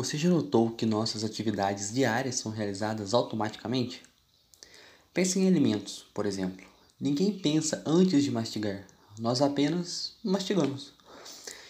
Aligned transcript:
Você 0.00 0.16
já 0.16 0.30
notou 0.30 0.70
que 0.70 0.86
nossas 0.86 1.24
atividades 1.24 1.92
diárias 1.92 2.36
são 2.36 2.50
realizadas 2.50 3.12
automaticamente? 3.12 4.00
Pense 5.12 5.38
em 5.38 5.46
alimentos, 5.46 6.06
por 6.14 6.24
exemplo. 6.24 6.66
Ninguém 6.98 7.38
pensa 7.38 7.82
antes 7.84 8.24
de 8.24 8.30
mastigar, 8.30 8.86
nós 9.18 9.42
apenas 9.42 10.14
mastigamos. 10.24 10.94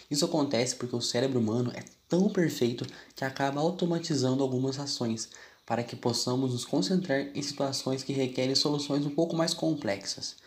Isso 0.09 0.23
acontece 0.23 0.77
porque 0.77 0.95
o 0.95 1.01
cérebro 1.01 1.41
humano 1.41 1.73
é 1.75 1.83
tão 2.07 2.29
perfeito 2.29 2.87
que 3.13 3.25
acaba 3.25 3.59
automatizando 3.59 4.41
algumas 4.41 4.79
ações 4.79 5.27
para 5.65 5.83
que 5.83 5.97
possamos 5.97 6.53
nos 6.53 6.63
concentrar 6.63 7.27
em 7.35 7.41
situações 7.41 8.01
que 8.01 8.13
requerem 8.13 8.55
soluções 8.55 9.05
um 9.05 9.13
pouco 9.13 9.35
mais 9.35 9.53
complexas. 9.53 10.37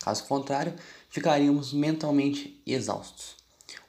Caso 0.00 0.24
contrário, 0.24 0.74
ficaríamos 1.08 1.72
mentalmente 1.72 2.60
exaustos. 2.66 3.36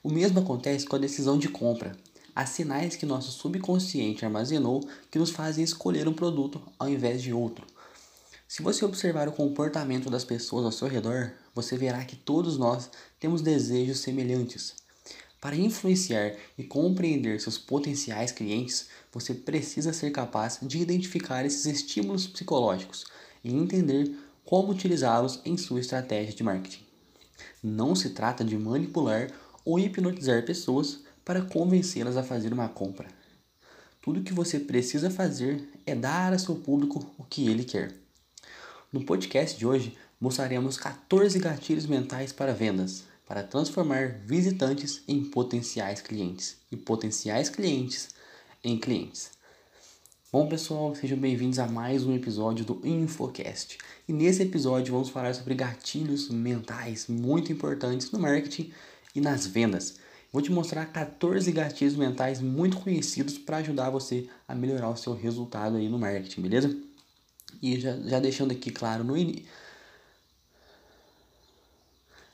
O 0.04 0.08
mesmo 0.08 0.38
acontece 0.38 0.86
com 0.86 0.94
a 0.94 1.00
decisão 1.00 1.36
de 1.36 1.48
compra. 1.48 1.96
Há 2.34 2.46
sinais 2.46 2.96
que 2.96 3.06
nosso 3.06 3.30
subconsciente 3.32 4.24
armazenou 4.24 4.88
que 5.10 5.18
nos 5.18 5.30
fazem 5.30 5.64
escolher 5.64 6.06
um 6.06 6.12
produto 6.12 6.62
ao 6.78 6.88
invés 6.88 7.22
de 7.22 7.32
outro. 7.32 7.66
Se 8.46 8.62
você 8.62 8.84
observar 8.84 9.28
o 9.28 9.32
comportamento 9.32 10.10
das 10.10 10.24
pessoas 10.24 10.64
ao 10.64 10.72
seu 10.72 10.88
redor, 10.88 11.32
você 11.54 11.76
verá 11.76 12.04
que 12.04 12.16
todos 12.16 12.58
nós 12.58 12.90
temos 13.18 13.42
desejos 13.42 14.00
semelhantes. 14.00 14.74
Para 15.40 15.56
influenciar 15.56 16.36
e 16.58 16.64
compreender 16.64 17.40
seus 17.40 17.56
potenciais 17.56 18.30
clientes, 18.30 18.88
você 19.12 19.32
precisa 19.32 19.92
ser 19.92 20.10
capaz 20.10 20.58
de 20.60 20.78
identificar 20.78 21.46
esses 21.46 21.64
estímulos 21.64 22.26
psicológicos 22.26 23.04
e 23.42 23.54
entender 23.54 24.14
como 24.44 24.72
utilizá-los 24.72 25.40
em 25.44 25.56
sua 25.56 25.80
estratégia 25.80 26.34
de 26.34 26.42
marketing. 26.42 26.84
Não 27.62 27.94
se 27.94 28.10
trata 28.10 28.44
de 28.44 28.56
manipular 28.58 29.30
ou 29.64 29.78
hipnotizar 29.78 30.44
pessoas 30.44 31.00
para 31.24 31.42
convencê-las 31.42 32.16
a 32.16 32.22
fazer 32.22 32.52
uma 32.52 32.68
compra. 32.68 33.08
Tudo 34.02 34.20
o 34.20 34.22
que 34.22 34.32
você 34.32 34.58
precisa 34.58 35.10
fazer 35.10 35.68
é 35.84 35.94
dar 35.94 36.32
a 36.32 36.38
seu 36.38 36.56
público 36.56 37.14
o 37.18 37.24
que 37.24 37.48
ele 37.48 37.64
quer. 37.64 37.94
No 38.92 39.04
podcast 39.04 39.58
de 39.58 39.66
hoje, 39.66 39.96
mostraremos 40.20 40.76
14 40.76 41.38
gatilhos 41.38 41.86
mentais 41.86 42.32
para 42.32 42.52
vendas, 42.52 43.04
para 43.26 43.42
transformar 43.42 44.08
visitantes 44.24 45.02
em 45.06 45.22
potenciais 45.22 46.00
clientes 46.00 46.56
e 46.72 46.76
potenciais 46.76 47.48
clientes 47.48 48.08
em 48.64 48.78
clientes. 48.78 49.30
Bom 50.32 50.48
pessoal, 50.48 50.94
sejam 50.94 51.18
bem-vindos 51.18 51.58
a 51.58 51.66
mais 51.66 52.04
um 52.04 52.14
episódio 52.14 52.64
do 52.64 52.80
Infocast. 52.84 53.78
E 54.08 54.12
nesse 54.12 54.42
episódio 54.42 54.92
vamos 54.92 55.10
falar 55.10 55.34
sobre 55.34 55.54
gatilhos 55.54 56.28
mentais 56.28 57.06
muito 57.06 57.52
importantes 57.52 58.10
no 58.10 58.18
marketing 58.18 58.72
e 59.14 59.20
nas 59.20 59.46
vendas. 59.46 59.99
Vou 60.32 60.40
te 60.40 60.52
mostrar 60.52 60.86
14 60.86 61.50
gatilhos 61.50 61.96
mentais 61.96 62.40
muito 62.40 62.78
conhecidos 62.78 63.36
para 63.36 63.56
ajudar 63.58 63.90
você 63.90 64.28
a 64.46 64.54
melhorar 64.54 64.88
o 64.90 64.96
seu 64.96 65.12
resultado 65.12 65.76
aí 65.76 65.88
no 65.88 65.98
marketing, 65.98 66.42
beleza? 66.42 66.76
E 67.60 67.80
já, 67.80 67.96
já 67.96 68.20
deixando 68.20 68.52
aqui 68.52 68.70
claro 68.70 69.02
no 69.02 69.16
início. 69.16 69.44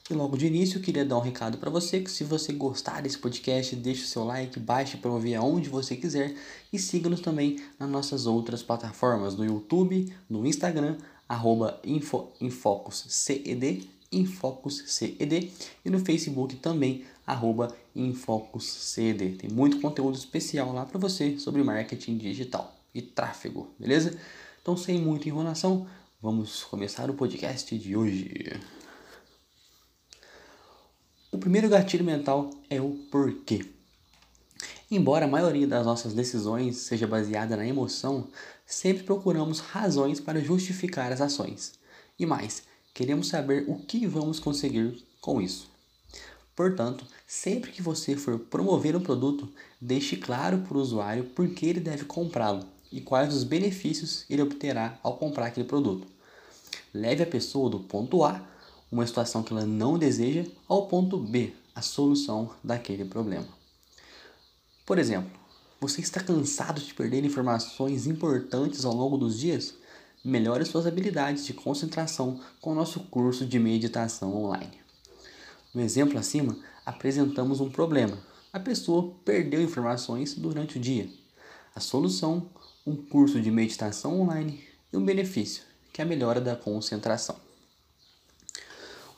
E 0.09 0.15
logo 0.15 0.37
de 0.37 0.47
início, 0.47 0.79
eu 0.79 0.83
queria 0.83 1.05
dar 1.05 1.17
um 1.17 1.21
recado 1.21 1.59
para 1.59 1.69
você 1.69 2.01
que 2.01 2.11
se 2.11 2.23
você 2.23 2.53
gostar 2.53 3.03
desse 3.03 3.19
podcast, 3.19 3.75
deixe 3.75 4.05
o 4.05 4.07
seu 4.07 4.23
like, 4.23 4.61
baixe 4.61 4.97
para 4.97 5.11
ouvir 5.11 5.35
aonde 5.35 5.69
você 5.69 5.97
quiser 5.97 6.37
e 6.73 6.79
siga-nos 6.79 7.21
também 7.21 7.61
nas 7.77 7.89
nossas 7.89 8.25
outras 8.25 8.63
plataformas, 8.63 9.35
no 9.35 9.45
YouTube, 9.45 10.15
no 10.31 10.47
Instagram, 10.47 10.97
arroba 11.29 11.81
info, 11.83 12.29
e 15.85 15.91
no 15.91 16.05
Facebook 16.05 16.55
também, 16.57 17.05
arroba 17.27 17.77
InfocusCED. 17.95 19.37
Tem 19.37 19.51
muito 19.51 19.81
conteúdo 19.81 20.17
especial 20.17 20.73
lá 20.73 20.85
para 20.87 20.99
você 20.99 21.39
sobre 21.39 21.63
marketing 21.63 22.17
digital 22.17 22.75
e 22.95 23.03
tráfego, 23.03 23.69
beleza? 23.79 24.17
Então, 24.63 24.77
sem 24.77 25.01
muita 25.01 25.29
enrolação, 25.29 25.87
vamos 26.21 26.65
começar 26.65 27.11
o 27.11 27.15
podcast 27.15 27.77
de 27.77 27.97
hoje. 27.97 28.61
O 31.33 31.39
primeiro 31.39 31.69
gatilho 31.69 32.05
mental 32.05 32.51
é 32.71 32.81
o 32.81 32.91
porquê. 33.11 33.67
Embora 34.91 35.25
a 35.25 35.29
maioria 35.29 35.67
das 35.67 35.85
nossas 35.85 36.15
decisões 36.15 36.77
seja 36.77 37.07
baseada 37.07 37.57
na 37.57 37.67
emoção, 37.67 38.29
sempre 38.65 39.03
procuramos 39.03 39.59
razões 39.59 40.21
para 40.21 40.41
justificar 40.41 41.13
as 41.13 41.21
ações. 41.21 41.75
E 42.19 42.25
mais, 42.25 42.63
queremos 42.95 43.29
saber 43.29 43.65
o 43.69 43.81
que 43.81 44.07
vamos 44.07 44.39
conseguir 44.39 45.05
com 45.21 45.41
isso. 45.41 45.76
Portanto, 46.57 47.05
sempre 47.27 47.71
que 47.71 47.83
você 47.83 48.17
for 48.17 48.39
promover 48.39 48.97
um 48.97 49.01
produto, 49.01 49.47
deixe 49.79 50.17
claro 50.17 50.59
para 50.59 50.79
o 50.79 50.81
usuário 50.81 51.25
por 51.25 51.47
que 51.51 51.67
ele 51.67 51.81
deve 51.81 52.07
comprá-lo 52.07 52.65
e 52.91 52.99
quais 52.99 53.35
os 53.35 53.45
benefícios 53.45 54.25
ele 54.31 54.41
obterá 54.41 54.99
ao 55.03 55.19
comprar 55.19 55.47
aquele 55.47 55.67
produto. 55.69 56.09
Leve 56.95 57.23
a 57.23 57.27
pessoa 57.27 57.69
do 57.69 57.81
ponto 57.81 58.25
A 58.25 58.43
uma 58.91 59.07
situação 59.07 59.43
que 59.43 59.53
ela 59.53 59.67
não 59.67 59.99
deseja 59.99 60.45
ao 60.67 60.87
ponto 60.87 61.19
B, 61.19 61.53
a 61.75 61.83
solução 61.83 62.51
daquele 62.65 63.05
problema. 63.05 63.47
Por 64.87 64.99
exemplo, 64.99 65.31
você 65.79 66.01
está 66.01 66.21
cansado 66.21 66.81
de 66.81 66.95
perder 66.95 67.23
informações 67.23 68.07
importantes 68.07 68.85
ao 68.85 68.95
longo 68.95 69.19
dos 69.19 69.39
dias? 69.39 69.75
Melhore 70.25 70.65
suas 70.65 70.87
habilidades 70.87 71.45
de 71.45 71.53
concentração 71.53 72.41
com 72.63 72.73
o 72.73 72.75
nosso 72.75 73.01
curso 73.01 73.45
de 73.45 73.59
meditação 73.59 74.35
online. 74.35 74.86
No 75.77 75.83
exemplo 75.83 76.19
acima, 76.19 76.57
apresentamos 76.87 77.61
um 77.61 77.69
problema. 77.69 78.19
A 78.51 78.59
pessoa 78.59 79.15
perdeu 79.27 79.61
informações 79.61 80.33
durante 80.33 80.79
o 80.79 80.81
dia. 80.81 81.07
A 81.75 81.81
solução, 81.81 82.49
um 82.87 82.97
curso 82.97 83.43
de 83.43 83.51
meditação 83.51 84.19
online 84.19 84.65
e 84.91 84.97
um 84.97 85.05
benefício, 85.05 85.65
que 85.93 86.01
é 86.01 86.05
a 86.05 86.09
melhora 86.09 86.41
da 86.41 86.57
concentração. 86.57 87.37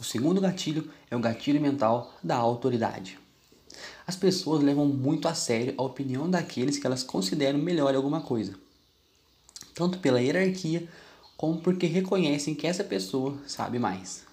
O 0.01 0.03
segundo 0.03 0.41
gatilho 0.41 0.91
é 1.09 1.15
o 1.15 1.21
gatilho 1.21 1.61
mental 1.61 2.13
da 2.25 2.35
autoridade. 2.35 3.21
As 4.05 4.17
pessoas 4.17 4.61
levam 4.61 4.85
muito 4.85 5.29
a 5.29 5.35
sério 5.35 5.75
a 5.79 5.83
opinião 5.85 6.29
daqueles 6.29 6.77
que 6.77 6.89
elas 6.89 7.05
consideram 7.05 7.61
melhor 7.61 7.95
em 7.95 7.97
alguma 7.97 8.23
coisa, 8.23 8.53
tanto 9.77 10.01
pela 10.01 10.21
hierarquia 10.21 10.89
como 11.37 11.61
porque 11.61 11.87
reconhecem 11.87 12.53
que 12.53 12.67
essa 12.67 12.83
pessoa 12.83 13.39
sabe 13.47 13.79
mais. 13.79 14.27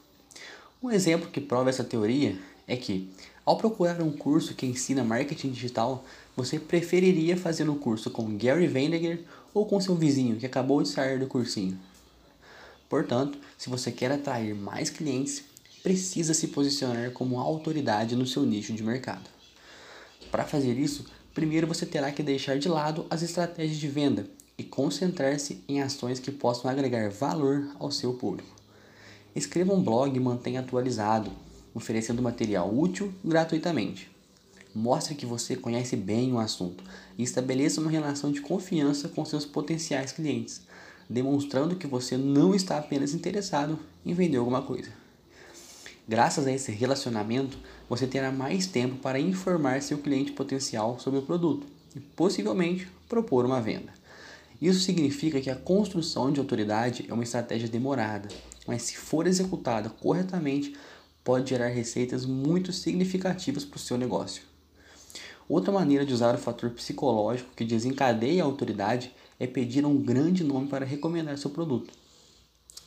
Um 0.83 0.91
exemplo 0.91 1.29
que 1.31 1.41
prova 1.41 1.69
essa 1.69 1.83
teoria 1.83 2.37
é 2.67 2.75
que, 2.75 3.09
ao 3.45 3.57
procurar 3.57 4.01
um 4.01 4.11
curso 4.11 4.53
que 4.53 4.65
ensina 4.65 5.03
marketing 5.03 5.51
digital, 5.51 6.03
você 6.35 6.59
preferiria 6.59 7.37
fazer 7.37 7.69
um 7.69 7.77
curso 7.77 8.11
com 8.11 8.37
Gary 8.37 8.67
Vaynerchuk 8.67 9.25
ou 9.53 9.65
com 9.65 9.79
seu 9.79 9.95
vizinho 9.95 10.35
que 10.37 10.45
acabou 10.45 10.83
de 10.83 10.89
sair 10.89 11.17
do 11.17 11.27
cursinho. 11.27 11.79
Portanto, 12.89 13.37
se 13.57 13.69
você 13.69 13.91
quer 13.91 14.11
atrair 14.11 14.53
mais 14.53 14.89
clientes, 14.89 15.43
precisa 15.81 16.33
se 16.33 16.47
posicionar 16.47 17.11
como 17.11 17.39
autoridade 17.39 18.15
no 18.15 18.25
seu 18.25 18.43
nicho 18.43 18.73
de 18.73 18.83
mercado. 18.83 19.29
Para 20.29 20.43
fazer 20.43 20.73
isso, 20.77 21.05
primeiro 21.33 21.67
você 21.67 21.85
terá 21.85 22.11
que 22.11 22.21
deixar 22.21 22.59
de 22.59 22.67
lado 22.67 23.05
as 23.09 23.21
estratégias 23.21 23.77
de 23.77 23.87
venda 23.87 24.27
e 24.57 24.63
concentrar-se 24.63 25.63
em 25.67 25.81
ações 25.81 26.19
que 26.19 26.31
possam 26.31 26.69
agregar 26.69 27.09
valor 27.09 27.69
ao 27.79 27.91
seu 27.91 28.13
público. 28.13 28.54
Escreva 29.35 29.73
um 29.73 29.83
blog 29.83 30.15
e 30.15 30.19
mantenha 30.19 30.61
atualizado, 30.61 31.29
oferecendo 31.73 32.21
material 32.21 32.73
útil 32.73 33.13
gratuitamente. 33.21 34.09
Mostre 34.73 35.13
que 35.13 35.25
você 35.25 35.57
conhece 35.57 35.97
bem 35.97 36.31
o 36.31 36.39
assunto 36.39 36.81
e 37.17 37.23
estabeleça 37.23 37.81
uma 37.81 37.91
relação 37.91 38.31
de 38.31 38.39
confiança 38.39 39.09
com 39.09 39.25
seus 39.25 39.43
potenciais 39.45 40.13
clientes, 40.13 40.61
demonstrando 41.09 41.75
que 41.75 41.85
você 41.85 42.15
não 42.15 42.55
está 42.55 42.77
apenas 42.77 43.13
interessado 43.13 43.77
em 44.05 44.13
vender 44.13 44.37
alguma 44.37 44.61
coisa. 44.61 44.89
Graças 46.07 46.47
a 46.47 46.51
esse 46.51 46.71
relacionamento, 46.71 47.57
você 47.89 48.07
terá 48.07 48.31
mais 48.31 48.67
tempo 48.67 48.95
para 48.97 49.19
informar 49.19 49.81
seu 49.81 49.97
cliente 49.97 50.31
potencial 50.31 50.97
sobre 50.97 51.19
o 51.19 51.23
produto 51.23 51.67
e 51.93 51.99
possivelmente 51.99 52.87
propor 53.09 53.45
uma 53.45 53.59
venda. 53.59 53.91
Isso 54.61 54.79
significa 54.79 55.41
que 55.41 55.49
a 55.49 55.55
construção 55.55 56.31
de 56.31 56.39
autoridade 56.39 57.05
é 57.09 57.13
uma 57.13 57.23
estratégia 57.23 57.67
demorada, 57.67 58.29
mas 58.67 58.83
se 58.83 58.97
for 58.97 59.27
executada 59.27 59.89
corretamente, 59.89 60.75
pode 61.23 61.49
gerar 61.49 61.67
receitas 61.67 62.25
muito 62.25 62.71
significativas 62.71 63.65
para 63.65 63.77
o 63.77 63.79
seu 63.79 63.97
negócio. 63.97 64.43
Outra 65.47 65.71
maneira 65.71 66.05
de 66.05 66.13
usar 66.13 66.33
o 66.35 66.39
fator 66.39 66.71
psicológico 66.71 67.51
que 67.55 67.63
desencadeia 67.63 68.43
a 68.43 68.45
autoridade 68.45 69.11
é 69.39 69.45
pedir 69.45 69.85
um 69.85 69.97
grande 69.97 70.43
nome 70.43 70.67
para 70.67 70.85
recomendar 70.85 71.37
seu 71.37 71.49
produto. 71.49 71.93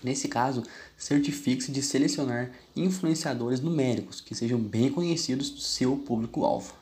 Nesse 0.03 0.29
caso, 0.29 0.63
certifique-se 0.97 1.73
de 1.73 1.83
selecionar 1.83 2.53
influenciadores 2.77 3.61
numéricos 3.61 4.21
que 4.21 4.35
sejam 4.35 4.59
bem 4.59 4.91
conhecidos 4.91 5.51
do 5.51 5.61
seu 5.61 5.97
público-alvo. 5.97 6.73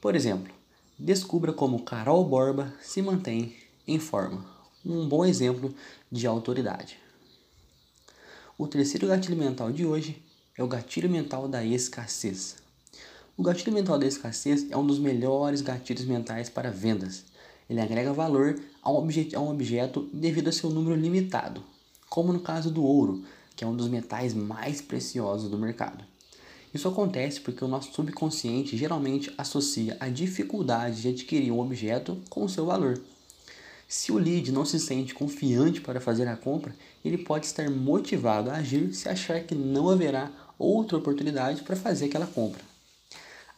Por 0.00 0.14
exemplo, 0.14 0.52
descubra 0.98 1.52
como 1.52 1.82
Carol 1.82 2.24
Borba 2.24 2.72
se 2.80 3.00
mantém 3.00 3.54
em 3.86 3.98
forma. 3.98 4.44
Um 4.84 5.08
bom 5.08 5.24
exemplo 5.24 5.74
de 6.10 6.26
autoridade. 6.26 6.98
O 8.60 8.66
terceiro 8.66 9.06
gatilho 9.06 9.36
mental 9.36 9.70
de 9.70 9.86
hoje 9.86 10.20
é 10.56 10.64
o 10.64 10.66
gatilho 10.66 11.08
mental 11.08 11.46
da 11.46 11.64
escassez. 11.64 12.56
O 13.36 13.42
gatilho 13.44 13.72
mental 13.72 13.96
da 13.96 14.04
escassez 14.04 14.68
é 14.68 14.76
um 14.76 14.84
dos 14.84 14.98
melhores 14.98 15.60
gatilhos 15.60 16.04
mentais 16.04 16.50
para 16.50 16.72
vendas. 16.72 17.22
Ele 17.70 17.80
agrega 17.80 18.12
valor 18.12 18.60
a 18.82 18.90
um, 18.90 18.96
objeto, 18.96 19.36
a 19.36 19.40
um 19.40 19.52
objeto 19.52 20.10
devido 20.12 20.48
a 20.48 20.52
seu 20.52 20.70
número 20.70 21.00
limitado, 21.00 21.62
como 22.10 22.32
no 22.32 22.40
caso 22.40 22.68
do 22.68 22.82
ouro, 22.82 23.22
que 23.54 23.62
é 23.62 23.66
um 23.66 23.76
dos 23.76 23.86
metais 23.86 24.34
mais 24.34 24.80
preciosos 24.80 25.48
do 25.48 25.56
mercado. 25.56 26.04
Isso 26.74 26.88
acontece 26.88 27.40
porque 27.40 27.64
o 27.64 27.68
nosso 27.68 27.92
subconsciente 27.92 28.76
geralmente 28.76 29.32
associa 29.38 29.96
a 30.00 30.08
dificuldade 30.08 31.00
de 31.02 31.08
adquirir 31.10 31.52
um 31.52 31.60
objeto 31.60 32.20
com 32.28 32.42
o 32.42 32.48
seu 32.48 32.66
valor. 32.66 33.00
Se 33.88 34.12
o 34.12 34.18
lead 34.18 34.52
não 34.52 34.66
se 34.66 34.78
sente 34.78 35.14
confiante 35.14 35.80
para 35.80 35.98
fazer 35.98 36.28
a 36.28 36.36
compra, 36.36 36.76
ele 37.02 37.16
pode 37.16 37.46
estar 37.46 37.70
motivado 37.70 38.50
a 38.50 38.56
agir 38.56 38.92
se 38.92 39.08
achar 39.08 39.42
que 39.42 39.54
não 39.54 39.88
haverá 39.88 40.30
outra 40.58 40.98
oportunidade 40.98 41.62
para 41.62 41.74
fazer 41.74 42.04
aquela 42.04 42.26
compra. 42.26 42.60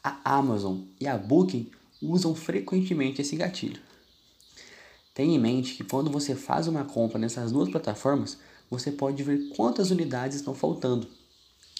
A 0.04 0.36
Amazon 0.36 0.82
e 1.00 1.08
a 1.08 1.18
Booking 1.18 1.68
usam 2.00 2.32
frequentemente 2.32 3.20
esse 3.20 3.34
gatilho. 3.34 3.82
Tenha 5.12 5.34
em 5.34 5.38
mente 5.38 5.74
que 5.74 5.82
quando 5.82 6.10
você 6.10 6.36
faz 6.36 6.68
uma 6.68 6.84
compra 6.84 7.18
nessas 7.18 7.50
duas 7.50 7.68
plataformas, 7.68 8.38
você 8.70 8.92
pode 8.92 9.20
ver 9.24 9.48
quantas 9.56 9.90
unidades 9.90 10.36
estão 10.36 10.54
faltando. 10.54 11.08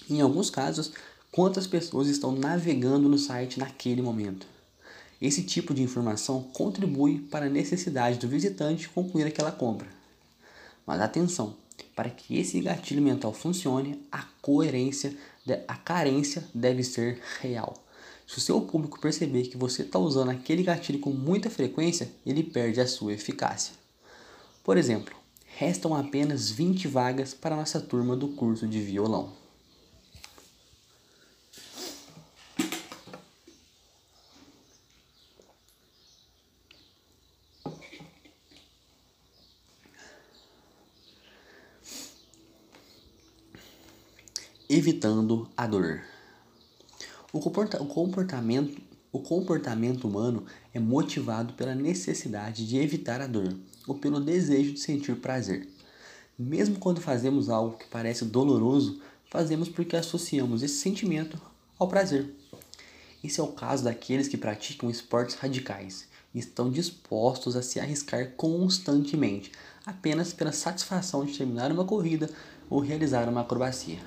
Em 0.08 0.20
alguns 0.20 0.50
casos, 0.50 0.91
quantas 1.31 1.69
pessoas 1.69 2.08
estão 2.08 2.32
navegando 2.32 3.08
no 3.08 3.17
site 3.17 3.61
naquele 3.61 4.03
momento. 4.03 4.44
Esse 5.20 5.43
tipo 5.43 5.75
de 5.75 5.82
informação 5.82 6.43
contribui 6.55 7.20
para 7.20 7.46
a 7.46 7.50
necessidade 7.50 8.19
do 8.19 8.26
visitante 8.26 8.88
concluir 8.88 9.25
aquela 9.25 9.52
compra. 9.52 9.88
Mas 10.87 11.00
atenção, 11.00 11.56
para 11.94 12.08
que 12.08 12.38
esse 12.38 12.61
gatilho 12.61 13.02
mental 13.02 13.32
funcione, 13.32 14.00
a 14.11 14.22
coerência, 14.40 15.14
a 15.69 15.76
carência 15.76 16.44
deve 16.55 16.82
ser 16.82 17.20
real. 17.40 17.75
Se 18.26 18.38
o 18.38 18.40
seu 18.40 18.61
público 18.61 19.00
perceber 19.00 19.49
que 19.49 19.56
você 19.56 19.82
está 19.82 19.99
usando 19.99 20.31
aquele 20.31 20.62
gatilho 20.62 21.00
com 21.00 21.11
muita 21.11 21.50
frequência, 21.50 22.11
ele 22.25 22.43
perde 22.43 22.81
a 22.81 22.87
sua 22.87 23.12
eficácia. 23.12 23.75
Por 24.64 24.78
exemplo, 24.78 25.14
restam 25.44 25.94
apenas 25.94 26.50
20 26.50 26.88
vagas 26.88 27.34
para 27.34 27.55
a 27.55 27.58
nossa 27.58 27.81
turma 27.81 28.17
do 28.17 28.28
curso 28.28 28.67
de 28.67 28.81
violão. 28.81 29.39
Evitando 44.70 45.49
a 45.56 45.67
dor. 45.67 46.00
O, 47.32 47.40
comportamento, 47.40 48.81
o 49.11 49.19
comportamento 49.19 50.06
humano 50.06 50.44
é 50.72 50.78
motivado 50.78 51.55
pela 51.55 51.75
necessidade 51.75 52.64
de 52.64 52.78
evitar 52.78 53.20
a 53.20 53.26
dor 53.26 53.52
ou 53.84 53.96
pelo 53.96 54.20
desejo 54.20 54.75
de 54.75 54.78
sentir 54.78 55.17
prazer. 55.17 55.69
Mesmo 56.38 56.78
quando 56.78 57.00
fazemos 57.00 57.50
algo 57.50 57.78
que 57.78 57.88
parece 57.88 58.25
doloroso, 58.25 59.00
fazemos 59.28 59.69
porque 59.69 59.96
associamos 59.96 60.62
esse 60.62 60.76
sentimento 60.76 61.37
ao 61.76 61.88
prazer. 61.88 62.32
Esse 63.25 63.40
é 63.40 63.43
o 63.43 63.49
caso 63.49 63.82
daqueles 63.82 64.28
que 64.28 64.37
praticam 64.37 64.88
esportes 64.88 65.34
radicais 65.34 66.06
e 66.32 66.38
estão 66.38 66.70
dispostos 66.70 67.56
a 67.56 67.62
se 67.62 67.81
arriscar 67.81 68.34
constantemente, 68.37 69.50
apenas 69.84 70.32
pela 70.32 70.52
satisfação 70.52 71.25
de 71.25 71.37
terminar 71.37 71.72
uma 71.72 71.84
corrida 71.84 72.31
ou 72.70 72.78
realizar 72.78 73.28
uma 73.28 73.40
acrobacia. 73.40 73.99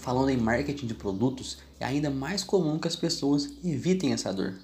Falando 0.00 0.30
em 0.30 0.36
marketing 0.38 0.86
de 0.86 0.94
produtos, 0.94 1.58
é 1.78 1.84
ainda 1.84 2.08
mais 2.08 2.42
comum 2.42 2.78
que 2.78 2.88
as 2.88 2.96
pessoas 2.96 3.50
evitem 3.62 4.14
essa 4.14 4.32
dor. 4.32 4.54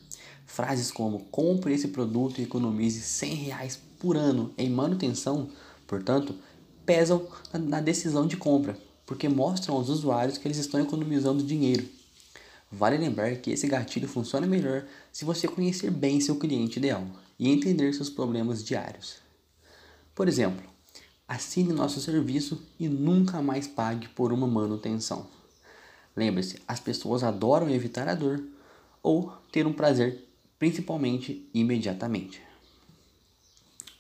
Frases 0.47 0.91
como 0.91 1.25
compre 1.25 1.75
esse 1.75 1.89
produto 1.89 2.41
e 2.41 2.45
economize 2.45 3.03
100 3.03 3.35
reais 3.35 3.79
por 3.99 4.17
ano 4.17 4.55
em 4.57 4.71
manutenção, 4.71 5.51
portanto, 5.87 6.35
pesam 6.87 7.29
na 7.53 7.83
decisão 7.83 8.27
de 8.27 8.39
compra, 8.39 8.79
porque 9.05 9.29
mostram 9.29 9.75
aos 9.75 9.91
usuários 9.91 10.39
que 10.39 10.49
eles 10.49 10.57
estão 10.57 10.81
economizando 10.81 11.45
dinheiro. 11.45 11.87
Vale 12.73 12.97
lembrar 12.97 13.37
que 13.37 13.51
esse 13.51 13.69
gatilho 13.69 14.09
funciona 14.09 14.47
melhor 14.47 14.87
se 15.13 15.27
você 15.27 15.47
conhecer 15.47 15.91
bem 15.91 16.19
seu 16.19 16.37
cliente 16.37 16.79
ideal 16.79 17.07
e 17.39 17.51
entender 17.51 17.93
seus 17.93 18.09
problemas 18.09 18.65
diários. 18.65 19.17
Por 20.15 20.29
exemplo, 20.29 20.76
assine 21.29 21.73
nosso 21.73 22.01
serviço 22.01 22.63
e 22.79 22.89
nunca 22.89 23.43
mais 23.43 23.67
pague 23.67 24.09
por 24.09 24.33
uma 24.33 24.47
manutenção. 24.47 25.27
Lembre-se, 26.17 26.63
as 26.67 26.81
pessoas 26.81 27.23
adoram 27.23 27.69
evitar 27.69 28.09
a 28.09 28.15
dor 28.15 28.43
ou 29.03 29.33
ter 29.53 29.67
um 29.67 29.73
prazer, 29.73 30.27
principalmente 30.59 31.49
imediatamente. 31.53 32.41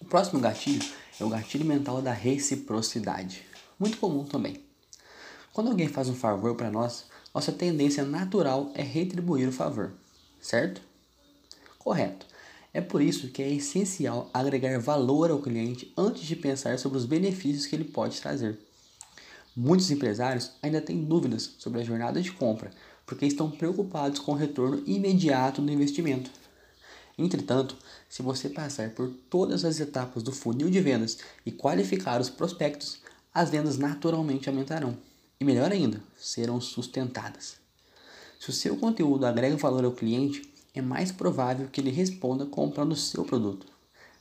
O 0.00 0.04
próximo 0.04 0.40
gatilho 0.40 0.84
é 1.20 1.24
o 1.24 1.28
gatilho 1.28 1.64
mental 1.64 2.00
da 2.00 2.12
reciprocidade, 2.12 3.42
muito 3.78 3.98
comum 3.98 4.24
também. 4.24 4.64
Quando 5.52 5.68
alguém 5.68 5.88
faz 5.88 6.08
um 6.08 6.14
favor 6.14 6.54
para 6.54 6.70
nós, 6.70 7.06
nossa 7.34 7.52
tendência 7.52 8.04
natural 8.04 8.70
é 8.74 8.82
retribuir 8.82 9.48
o 9.48 9.52
favor, 9.52 9.92
certo? 10.40 10.80
Correto. 11.78 12.26
É 12.76 12.80
por 12.82 13.00
isso 13.00 13.28
que 13.28 13.40
é 13.42 13.50
essencial 13.50 14.28
agregar 14.34 14.78
valor 14.78 15.30
ao 15.30 15.40
cliente 15.40 15.90
antes 15.96 16.24
de 16.24 16.36
pensar 16.36 16.78
sobre 16.78 16.98
os 16.98 17.06
benefícios 17.06 17.64
que 17.64 17.74
ele 17.74 17.86
pode 17.86 18.20
trazer. 18.20 18.58
Muitos 19.56 19.90
empresários 19.90 20.50
ainda 20.62 20.82
têm 20.82 21.02
dúvidas 21.02 21.54
sobre 21.56 21.80
a 21.80 21.82
jornada 21.82 22.20
de 22.20 22.30
compra 22.30 22.70
porque 23.06 23.24
estão 23.24 23.50
preocupados 23.50 24.18
com 24.18 24.32
o 24.32 24.34
retorno 24.34 24.82
imediato 24.86 25.62
do 25.62 25.72
investimento. 25.72 26.30
Entretanto, 27.16 27.74
se 28.10 28.20
você 28.20 28.50
passar 28.50 28.90
por 28.90 29.08
todas 29.30 29.64
as 29.64 29.80
etapas 29.80 30.22
do 30.22 30.30
funil 30.30 30.68
de 30.68 30.78
vendas 30.78 31.16
e 31.46 31.50
qualificar 31.50 32.20
os 32.20 32.28
prospectos, 32.28 32.98
as 33.32 33.48
vendas 33.48 33.78
naturalmente 33.78 34.50
aumentarão 34.50 34.98
e, 35.40 35.46
melhor 35.46 35.72
ainda, 35.72 35.98
serão 36.14 36.60
sustentadas. 36.60 37.56
Se 38.38 38.50
o 38.50 38.52
seu 38.52 38.76
conteúdo 38.76 39.24
agrega 39.24 39.56
valor 39.56 39.86
ao 39.86 39.92
cliente, 39.92 40.42
é 40.76 40.82
mais 40.82 41.10
provável 41.10 41.68
que 41.68 41.80
ele 41.80 41.90
responda 41.90 42.44
comprando 42.44 42.92
o 42.92 42.96
seu 42.96 43.24
produto. 43.24 43.66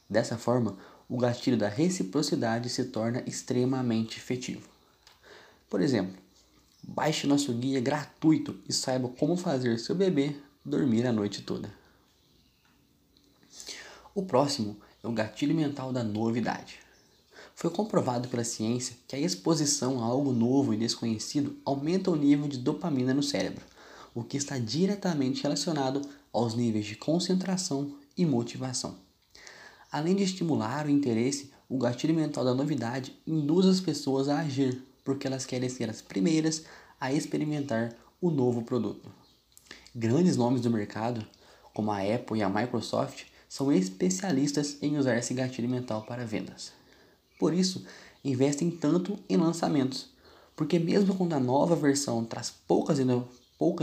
Dessa 0.09 0.37
forma, 0.37 0.77
o 1.09 1.17
gatilho 1.17 1.57
da 1.57 1.67
reciprocidade 1.67 2.69
se 2.69 2.85
torna 2.85 3.21
extremamente 3.27 4.17
efetivo. 4.17 4.67
Por 5.69 5.81
exemplo, 5.81 6.15
baixe 6.81 7.27
nosso 7.27 7.53
guia 7.53 7.81
gratuito 7.81 8.57
e 8.67 8.73
saiba 8.73 9.09
como 9.09 9.35
fazer 9.35 9.77
seu 9.79 9.93
bebê 9.93 10.35
dormir 10.63 11.05
a 11.05 11.11
noite 11.11 11.41
toda. 11.41 11.69
O 14.13 14.23
próximo 14.23 14.77
é 15.03 15.07
o 15.07 15.11
gatilho 15.11 15.53
mental 15.53 15.91
da 15.91 16.03
novidade. 16.03 16.79
Foi 17.53 17.69
comprovado 17.69 18.29
pela 18.29 18.43
ciência 18.43 18.95
que 19.07 19.15
a 19.15 19.19
exposição 19.19 20.01
a 20.01 20.05
algo 20.05 20.31
novo 20.31 20.73
e 20.73 20.77
desconhecido 20.77 21.57
aumenta 21.65 22.09
o 22.11 22.15
nível 22.15 22.47
de 22.47 22.57
dopamina 22.57 23.13
no 23.13 23.23
cérebro, 23.23 23.63
o 24.13 24.23
que 24.23 24.37
está 24.37 24.57
diretamente 24.57 25.43
relacionado 25.43 26.01
aos 26.35 26.53
níveis 26.53 26.85
de 26.85 26.95
concentração 26.95 27.95
e 28.17 28.25
motivação. 28.25 28.95
Além 29.91 30.15
de 30.15 30.23
estimular 30.23 30.85
o 30.85 30.89
interesse, 30.89 31.51
o 31.69 31.77
gatilho 31.77 32.13
mental 32.13 32.43
da 32.43 32.53
novidade 32.53 33.17
induz 33.25 33.65
as 33.65 33.79
pessoas 33.79 34.27
a 34.27 34.39
agir, 34.39 34.83
porque 35.03 35.25
elas 35.25 35.45
querem 35.45 35.69
ser 35.69 35.89
as 35.89 36.01
primeiras 36.01 36.63
a 36.99 37.13
experimentar 37.13 37.95
o 38.21 38.29
novo 38.29 38.63
produto. 38.63 39.09
Grandes 39.95 40.35
nomes 40.35 40.61
do 40.61 40.69
mercado, 40.69 41.25
como 41.73 41.91
a 41.91 41.99
Apple 41.99 42.39
e 42.39 42.43
a 42.43 42.49
Microsoft, 42.49 43.23
são 43.47 43.71
especialistas 43.71 44.77
em 44.81 44.97
usar 44.97 45.17
esse 45.17 45.33
gatilho 45.33 45.69
mental 45.69 46.03
para 46.03 46.25
vendas. 46.25 46.73
Por 47.39 47.53
isso, 47.53 47.85
investem 48.23 48.69
tanto 48.69 49.17
em 49.29 49.37
lançamentos, 49.37 50.09
porque 50.55 50.79
mesmo 50.79 51.15
quando 51.15 51.33
a 51.33 51.39
nova 51.39 51.75
versão 51.75 52.25
traz 52.25 52.51
pouca 52.67 52.93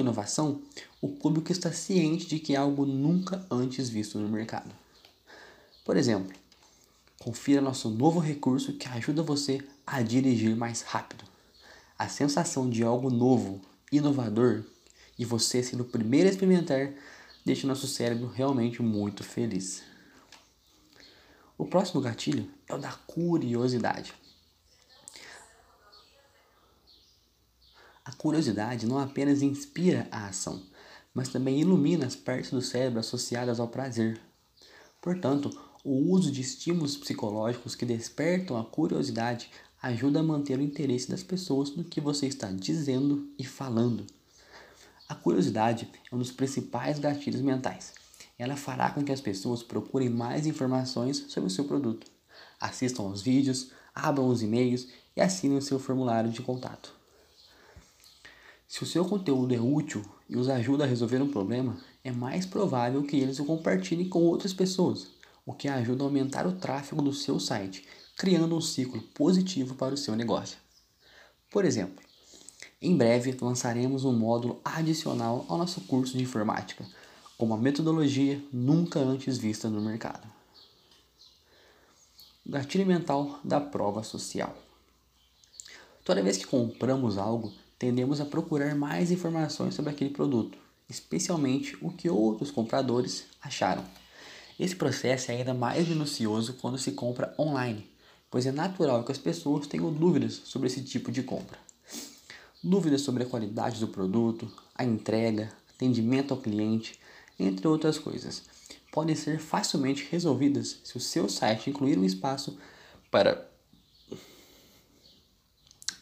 inovação, 0.00 0.60
o 1.02 1.08
público 1.08 1.50
está 1.50 1.72
ciente 1.72 2.26
de 2.26 2.38
que 2.38 2.54
é 2.54 2.56
algo 2.56 2.86
nunca 2.86 3.44
antes 3.50 3.88
visto 3.88 4.20
no 4.20 4.28
mercado. 4.28 4.72
Por 5.84 5.96
exemplo, 5.96 6.32
confira 7.18 7.60
nosso 7.60 7.90
novo 7.90 8.20
recurso 8.20 8.74
que 8.74 8.86
ajuda 8.86 9.20
você 9.20 9.60
a 9.84 10.00
dirigir 10.00 10.54
mais 10.54 10.82
rápido. 10.82 11.24
A 11.98 12.08
sensação 12.08 12.70
de 12.70 12.84
algo 12.84 13.10
novo, 13.10 13.60
inovador 13.90 14.62
e 15.18 15.24
você 15.24 15.60
sendo 15.60 15.82
o 15.82 15.88
primeiro 15.88 16.28
a 16.28 16.30
experimentar 16.30 16.92
deixa 17.44 17.66
nosso 17.66 17.88
cérebro 17.88 18.28
realmente 18.28 18.80
muito 18.80 19.24
feliz. 19.24 19.82
O 21.58 21.66
próximo 21.66 22.00
gatilho 22.00 22.48
é 22.68 22.74
o 22.76 22.78
da 22.78 22.92
curiosidade. 22.92 24.14
A 28.04 28.12
curiosidade 28.12 28.86
não 28.86 28.98
apenas 28.98 29.42
inspira 29.42 30.06
a 30.12 30.26
ação, 30.26 30.62
mas 31.14 31.28
também 31.28 31.60
ilumina 31.60 32.06
as 32.06 32.16
partes 32.16 32.50
do 32.50 32.62
cérebro 32.62 33.00
associadas 33.00 33.60
ao 33.60 33.68
prazer. 33.68 34.20
Portanto, 35.00 35.50
o 35.84 36.12
uso 36.12 36.30
de 36.30 36.40
estímulos 36.40 36.96
psicológicos 36.96 37.74
que 37.74 37.84
despertam 37.84 38.56
a 38.56 38.64
curiosidade 38.64 39.50
ajuda 39.82 40.20
a 40.20 40.22
manter 40.22 40.58
o 40.58 40.62
interesse 40.62 41.10
das 41.10 41.24
pessoas 41.24 41.74
no 41.74 41.82
que 41.82 42.00
você 42.00 42.26
está 42.26 42.50
dizendo 42.52 43.28
e 43.36 43.44
falando. 43.44 44.06
A 45.08 45.14
curiosidade 45.14 45.90
é 46.10 46.14
um 46.14 46.18
dos 46.18 46.30
principais 46.30 46.98
gatilhos 46.98 47.42
mentais. 47.42 47.92
Ela 48.38 48.56
fará 48.56 48.90
com 48.90 49.04
que 49.04 49.12
as 49.12 49.20
pessoas 49.20 49.62
procurem 49.62 50.08
mais 50.08 50.46
informações 50.46 51.26
sobre 51.28 51.48
o 51.48 51.50
seu 51.50 51.64
produto, 51.64 52.10
assistam 52.60 53.02
aos 53.02 53.22
vídeos, 53.22 53.70
abram 53.94 54.28
os 54.28 54.42
e-mails 54.42 54.88
e 55.16 55.20
assinem 55.20 55.58
o 55.58 55.62
seu 55.62 55.78
formulário 55.78 56.30
de 56.30 56.40
contato. 56.40 56.94
Se 58.66 58.82
o 58.82 58.86
seu 58.86 59.04
conteúdo 59.04 59.54
é 59.54 59.60
útil 59.60 60.02
e 60.32 60.36
os 60.36 60.48
ajuda 60.48 60.84
a 60.84 60.86
resolver 60.86 61.20
um 61.20 61.28
problema, 61.28 61.76
é 62.02 62.10
mais 62.10 62.46
provável 62.46 63.02
que 63.02 63.18
eles 63.18 63.38
o 63.38 63.44
compartilhem 63.44 64.08
com 64.08 64.22
outras 64.22 64.54
pessoas, 64.54 65.08
o 65.44 65.52
que 65.52 65.68
ajuda 65.68 66.02
a 66.02 66.06
aumentar 66.06 66.46
o 66.46 66.52
tráfego 66.52 67.02
do 67.02 67.12
seu 67.12 67.38
site, 67.38 67.86
criando 68.16 68.56
um 68.56 68.60
ciclo 68.60 69.02
positivo 69.14 69.74
para 69.74 69.92
o 69.92 69.96
seu 69.96 70.16
negócio. 70.16 70.56
Por 71.50 71.66
exemplo, 71.66 72.02
em 72.80 72.96
breve 72.96 73.36
lançaremos 73.42 74.06
um 74.06 74.12
módulo 74.14 74.58
adicional 74.64 75.44
ao 75.50 75.58
nosso 75.58 75.82
curso 75.82 76.16
de 76.16 76.22
informática, 76.22 76.86
com 77.36 77.44
uma 77.44 77.58
metodologia 77.58 78.42
nunca 78.50 79.00
antes 79.00 79.36
vista 79.36 79.68
no 79.68 79.82
mercado. 79.82 80.26
Gatilho 82.46 82.86
mental 82.86 83.38
da 83.44 83.60
prova 83.60 84.02
social. 84.02 84.56
Toda 86.02 86.22
vez 86.22 86.38
que 86.38 86.46
compramos 86.46 87.18
algo, 87.18 87.52
tendemos 87.82 88.20
a 88.20 88.24
procurar 88.24 88.76
mais 88.76 89.10
informações 89.10 89.74
sobre 89.74 89.90
aquele 89.90 90.10
produto, 90.10 90.56
especialmente 90.88 91.76
o 91.82 91.90
que 91.90 92.08
outros 92.08 92.48
compradores 92.48 93.24
acharam. 93.42 93.84
Esse 94.56 94.76
processo 94.76 95.32
é 95.32 95.38
ainda 95.38 95.52
mais 95.52 95.88
minucioso 95.88 96.54
quando 96.60 96.78
se 96.78 96.92
compra 96.92 97.34
online, 97.36 97.84
pois 98.30 98.46
é 98.46 98.52
natural 98.52 99.02
que 99.02 99.10
as 99.10 99.18
pessoas 99.18 99.66
tenham 99.66 99.92
dúvidas 99.92 100.42
sobre 100.44 100.68
esse 100.68 100.80
tipo 100.84 101.10
de 101.10 101.24
compra. 101.24 101.58
Dúvidas 102.62 103.00
sobre 103.00 103.24
a 103.24 103.26
qualidade 103.26 103.80
do 103.80 103.88
produto, 103.88 104.48
a 104.76 104.84
entrega, 104.84 105.52
atendimento 105.74 106.32
ao 106.32 106.40
cliente, 106.40 107.00
entre 107.36 107.66
outras 107.66 107.98
coisas, 107.98 108.44
podem 108.92 109.16
ser 109.16 109.40
facilmente 109.40 110.06
resolvidas 110.08 110.78
se 110.84 110.96
o 110.96 111.00
seu 111.00 111.28
site 111.28 111.70
incluir 111.70 111.98
um 111.98 112.04
espaço 112.04 112.56
para 113.10 113.51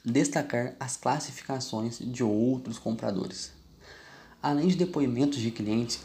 destacar 0.04 0.74
as 0.80 0.96
classificações 0.96 1.98
de 1.98 2.22
outros 2.22 2.78
compradores. 2.78 3.52
Além 4.42 4.68
de 4.68 4.76
depoimentos 4.76 5.38
de 5.38 5.50
clientes, 5.50 6.00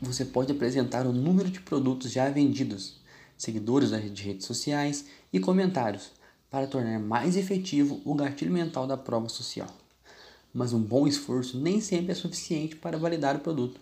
você 0.00 0.24
pode 0.24 0.52
apresentar 0.52 1.06
o 1.06 1.12
número 1.12 1.50
de 1.50 1.60
produtos 1.60 2.10
já 2.10 2.28
vendidos, 2.28 2.96
seguidores 3.38 3.90
de 4.12 4.22
redes 4.22 4.46
sociais 4.46 5.06
e 5.32 5.40
comentários 5.40 6.10
para 6.50 6.66
tornar 6.66 6.98
mais 6.98 7.36
efetivo 7.36 8.00
o 8.04 8.14
gatilho 8.14 8.52
mental 8.52 8.86
da 8.86 8.96
prova 8.96 9.28
social. 9.28 9.68
Mas 10.52 10.72
um 10.72 10.82
bom 10.82 11.06
esforço 11.06 11.58
nem 11.58 11.80
sempre 11.80 12.12
é 12.12 12.14
suficiente 12.14 12.76
para 12.76 12.98
validar 12.98 13.36
o 13.36 13.40
produto. 13.40 13.80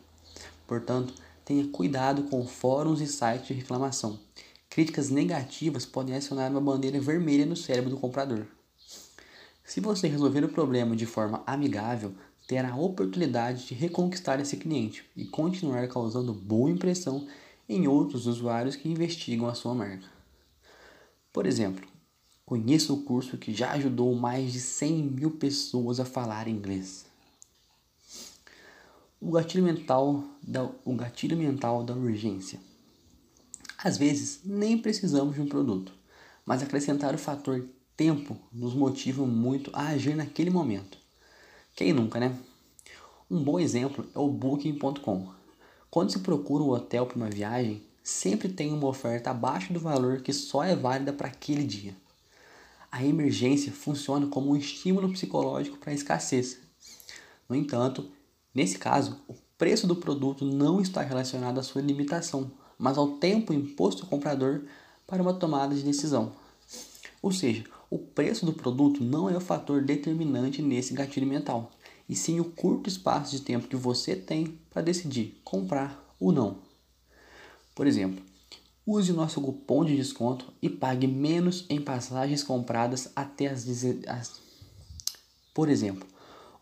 Portanto, 0.69 1.13
tenha 1.45 1.67
cuidado 1.67 2.23
com 2.25 2.47
fóruns 2.47 3.01
e 3.01 3.07
sites 3.09 3.49
de 3.49 3.55
reclamação. 3.55 4.21
Críticas 4.71 5.11
negativas 5.11 5.85
podem 5.85 6.15
acionar 6.15 6.49
uma 6.49 6.61
bandeira 6.61 7.01
vermelha 7.01 7.45
no 7.45 7.57
cérebro 7.57 7.91
do 7.91 7.97
comprador. 7.97 8.47
Se 9.65 9.81
você 9.81 10.07
resolver 10.07 10.45
o 10.45 10.49
problema 10.49 10.95
de 10.95 11.07
forma 11.07 11.43
amigável, 11.45 12.15
terá 12.47 12.71
a 12.71 12.77
oportunidade 12.77 13.67
de 13.67 13.75
reconquistar 13.75 14.39
esse 14.39 14.57
cliente 14.57 15.05
e 15.17 15.25
continuar 15.25 15.89
causando 15.89 16.33
boa 16.33 16.71
impressão 16.71 17.27
em 17.69 17.89
outros 17.89 18.29
usuários 18.29 18.77
que 18.77 18.89
investigam 18.89 19.49
a 19.49 19.55
sua 19.55 19.75
marca. 19.75 20.07
Por 21.33 21.47
exemplo, 21.47 21.85
conheça 22.47 22.93
o 22.93 23.03
curso 23.03 23.39
que 23.39 23.53
já 23.53 23.73
ajudou 23.73 24.15
mais 24.15 24.53
de 24.53 24.61
100 24.61 25.03
mil 25.03 25.33
pessoas 25.33 25.99
a 25.99 26.05
falar 26.05 26.47
inglês. 26.47 27.07
O 29.21 29.33
gatilho 29.33 29.65
mental 29.65 30.23
da, 30.41 30.71
o 30.85 30.95
gatilho 30.95 31.37
mental 31.37 31.83
da 31.83 31.93
urgência. 31.93 32.70
Às 33.83 33.97
vezes, 33.97 34.41
nem 34.45 34.77
precisamos 34.77 35.35
de 35.35 35.41
um 35.41 35.47
produto, 35.47 35.93
mas 36.45 36.63
acrescentar 36.63 37.15
o 37.15 37.19
fator 37.19 37.67
tempo 37.97 38.37
nos 38.53 38.75
motiva 38.75 39.25
muito 39.25 39.71
a 39.73 39.89
agir 39.89 40.15
naquele 40.15 40.51
momento. 40.51 40.99
Quem 41.75 41.91
nunca, 41.91 42.21
né? 42.21 42.37
Um 43.31 43.43
bom 43.43 43.59
exemplo 43.59 44.07
é 44.15 44.19
o 44.19 44.29
Booking.com. 44.29 45.33
Quando 45.91 46.13
se 46.13 46.19
procura 46.19 46.63
um 46.63 46.69
hotel 46.69 47.07
para 47.07 47.17
uma 47.17 47.31
viagem, 47.31 47.83
sempre 48.05 48.51
tem 48.51 48.71
uma 48.71 48.87
oferta 48.87 49.31
abaixo 49.31 49.73
do 49.73 49.81
valor 49.81 50.21
que 50.21 50.33
só 50.33 50.63
é 50.63 50.77
válida 50.77 51.13
para 51.13 51.29
aquele 51.29 51.65
dia. 51.65 51.97
A 52.93 53.03
emergência 53.03 53.73
funciona 53.73 54.27
como 54.27 54.51
um 54.51 54.57
estímulo 54.57 55.11
psicológico 55.11 55.79
para 55.79 55.91
a 55.91 55.95
escassez. 55.95 56.59
No 57.49 57.57
entanto, 57.57 58.11
nesse 58.55 58.77
caso, 58.77 59.23
o 59.27 59.35
preço 59.57 59.87
do 59.87 59.97
produto 59.97 60.45
não 60.45 60.83
está 60.83 61.01
relacionado 61.01 61.59
à 61.59 61.63
sua 61.63 61.81
limitação, 61.81 62.51
mas 62.81 62.97
ao 62.97 63.19
tempo 63.19 63.53
imposto 63.53 64.03
ao 64.03 64.09
comprador 64.09 64.63
para 65.07 65.23
uma 65.23 65.35
tomada 65.35 65.75
de 65.75 65.83
decisão. 65.83 66.33
Ou 67.21 67.31
seja, 67.31 67.65
o 67.91 67.99
preço 67.99 68.47
do 68.47 68.55
produto 68.55 69.05
não 69.05 69.29
é 69.29 69.37
o 69.37 69.41
fator 69.41 69.83
determinante 69.83 70.63
nesse 70.63 70.95
gatilho 70.95 71.27
mental 71.27 71.71
e 72.09 72.17
sim 72.17 72.41
o 72.41 72.45
curto 72.45 72.89
espaço 72.89 73.31
de 73.31 73.43
tempo 73.43 73.69
que 73.69 73.77
você 73.77 74.17
tem 74.17 74.59
para 74.71 74.83
decidir 74.83 75.41
comprar 75.45 76.03
ou 76.19 76.33
não. 76.33 76.59
Por 77.75 77.87
exemplo, 77.87 78.25
use 78.87 79.13
o 79.13 79.15
nosso 79.15 79.41
cupom 79.41 79.85
de 79.85 79.95
desconto 79.95 80.47
e 80.63 80.69
pague 80.69 81.07
menos 81.07 81.67
em 81.69 81.81
passagens 81.81 82.43
compradas 82.43 83.11
até 83.15 83.49
as, 83.49 83.67
as 84.09 84.41
Por 85.53 85.69
exemplo, 85.69 86.09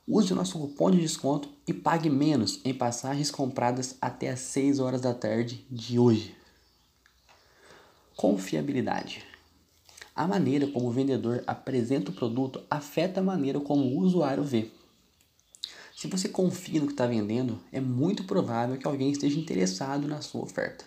use 0.09 0.33
o 0.33 0.37
nosso 0.37 0.59
cupom 0.59 0.91
de 0.91 1.01
desconto 1.01 1.51
e 1.67 1.73
pague 1.73 2.09
menos 2.09 2.61
em 2.65 2.73
passagens 2.73 3.31
compradas 3.31 3.97
até 4.01 4.31
as 4.31 4.41
6 4.41 4.81
horas 4.81 5.03
da 5.03 5.13
tarde 5.13 5.67
de 5.71 5.99
hoje. 5.99 6.35
Confiabilidade. 8.17 9.23
A 10.17 10.27
maneira 10.27 10.67
como 10.67 10.89
o 10.89 10.91
vendedor 10.91 11.45
apresenta 11.47 12.11
o 12.11 12.15
produto 12.15 12.63
afeta 12.71 13.21
a 13.21 13.23
maneira 13.23 13.61
como 13.61 13.85
o 13.85 13.99
usuário 13.99 14.43
vê. 14.43 14.71
Se 15.95 16.09
você 16.09 16.29
confia 16.29 16.81
no 16.81 16.87
que 16.87 16.93
está 16.93 17.07
vendendo, 17.07 17.61
é 17.71 17.81
muito 17.81 18.25
provável 18.25 18.79
que 18.79 18.87
alguém 18.87 19.11
esteja 19.11 19.39
interessado 19.39 20.09
na 20.09 20.23
sua 20.23 20.43
oferta. 20.43 20.85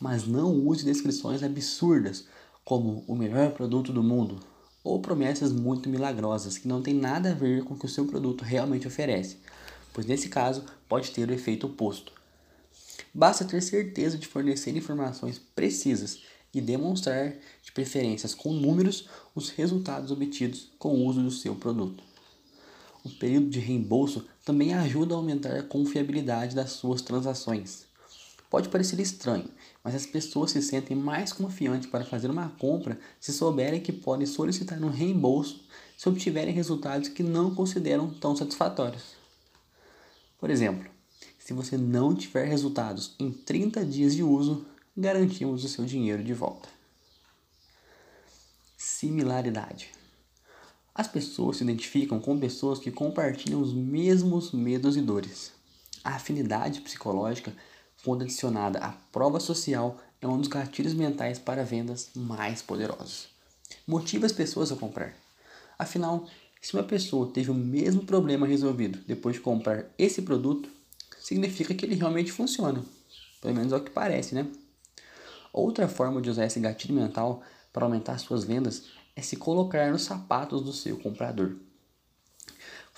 Mas 0.00 0.26
não 0.26 0.52
use 0.66 0.84
descrições 0.84 1.42
absurdas, 1.42 2.26
como 2.64 3.02
o 3.06 3.14
melhor 3.14 3.52
produto 3.52 3.92
do 3.92 4.02
mundo, 4.02 4.38
ou 4.86 5.00
promessas 5.00 5.52
muito 5.52 5.88
milagrosas 5.88 6.58
que 6.58 6.68
não 6.68 6.82
têm 6.82 6.94
nada 6.94 7.30
a 7.30 7.34
ver 7.34 7.64
com 7.64 7.74
o 7.74 7.78
que 7.78 7.86
o 7.86 7.88
seu 7.88 8.06
produto 8.06 8.42
realmente 8.42 8.86
oferece, 8.86 9.38
pois 9.92 10.06
nesse 10.06 10.28
caso 10.28 10.64
pode 10.88 11.10
ter 11.10 11.28
o 11.28 11.32
efeito 11.32 11.66
oposto. 11.66 12.12
Basta 13.12 13.44
ter 13.44 13.62
certeza 13.62 14.16
de 14.16 14.26
fornecer 14.26 14.76
informações 14.76 15.40
precisas 15.54 16.20
e 16.52 16.60
demonstrar, 16.60 17.34
de 17.62 17.72
preferências 17.72 18.34
com 18.34 18.52
números, 18.52 19.08
os 19.34 19.50
resultados 19.50 20.10
obtidos 20.10 20.70
com 20.78 20.94
o 20.94 21.04
uso 21.04 21.22
do 21.22 21.30
seu 21.30 21.54
produto 21.54 22.02
o 23.06 23.10
período 23.10 23.48
de 23.48 23.60
reembolso 23.60 24.26
também 24.44 24.74
ajuda 24.74 25.14
a 25.14 25.16
aumentar 25.16 25.56
a 25.56 25.62
confiabilidade 25.62 26.56
das 26.56 26.70
suas 26.70 27.00
transações. 27.00 27.85
Pode 28.56 28.70
parecer 28.70 28.98
estranho, 29.00 29.50
mas 29.84 29.94
as 29.94 30.06
pessoas 30.06 30.52
se 30.52 30.62
sentem 30.62 30.96
mais 30.96 31.30
confiantes 31.30 31.90
para 31.90 32.06
fazer 32.06 32.30
uma 32.30 32.48
compra 32.48 32.98
se 33.20 33.30
souberem 33.30 33.82
que 33.82 33.92
podem 33.92 34.26
solicitar 34.26 34.82
um 34.82 34.88
reembolso 34.88 35.68
se 35.94 36.08
obtiverem 36.08 36.54
resultados 36.54 37.10
que 37.10 37.22
não 37.22 37.54
consideram 37.54 38.08
tão 38.08 38.34
satisfatórios. 38.34 39.12
Por 40.38 40.48
exemplo, 40.48 40.90
se 41.38 41.52
você 41.52 41.76
não 41.76 42.14
tiver 42.14 42.46
resultados 42.46 43.14
em 43.18 43.30
30 43.30 43.84
dias 43.84 44.14
de 44.14 44.22
uso, 44.22 44.64
garantimos 44.96 45.62
o 45.62 45.68
seu 45.68 45.84
dinheiro 45.84 46.24
de 46.24 46.32
volta. 46.32 46.70
Similaridade. 48.74 49.90
As 50.94 51.06
pessoas 51.06 51.58
se 51.58 51.62
identificam 51.62 52.18
com 52.18 52.40
pessoas 52.40 52.78
que 52.78 52.90
compartilham 52.90 53.60
os 53.60 53.74
mesmos 53.74 54.50
medos 54.52 54.96
e 54.96 55.02
dores. 55.02 55.52
A 56.02 56.14
afinidade 56.14 56.80
psicológica, 56.80 57.52
quando 58.06 58.22
adicionada 58.22 58.78
à 58.78 58.92
prova 59.10 59.40
social, 59.40 59.98
é 60.20 60.28
um 60.28 60.38
dos 60.38 60.46
gatilhos 60.46 60.94
mentais 60.94 61.40
para 61.40 61.64
vendas 61.64 62.10
mais 62.14 62.62
poderosos. 62.62 63.26
Motiva 63.84 64.26
as 64.26 64.32
pessoas 64.32 64.70
a 64.70 64.76
comprar. 64.76 65.12
Afinal, 65.76 66.24
se 66.62 66.74
uma 66.74 66.84
pessoa 66.84 67.32
teve 67.32 67.50
o 67.50 67.54
mesmo 67.54 68.04
problema 68.04 68.46
resolvido 68.46 69.00
depois 69.08 69.34
de 69.34 69.40
comprar 69.40 69.86
esse 69.98 70.22
produto, 70.22 70.68
significa 71.18 71.74
que 71.74 71.84
ele 71.84 71.96
realmente 71.96 72.30
funciona. 72.30 72.80
Pelo 73.40 73.56
menos 73.56 73.72
é 73.72 73.76
o 73.76 73.82
que 73.82 73.90
parece, 73.90 74.36
né? 74.36 74.46
Outra 75.52 75.88
forma 75.88 76.22
de 76.22 76.30
usar 76.30 76.46
esse 76.46 76.60
gatilho 76.60 76.94
mental 76.94 77.42
para 77.72 77.86
aumentar 77.86 78.18
suas 78.18 78.44
vendas 78.44 78.84
é 79.16 79.20
se 79.20 79.34
colocar 79.34 79.90
nos 79.90 80.02
sapatos 80.02 80.62
do 80.62 80.72
seu 80.72 80.96
comprador. 80.96 81.56